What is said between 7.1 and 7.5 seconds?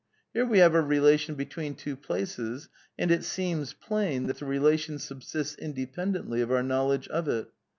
it.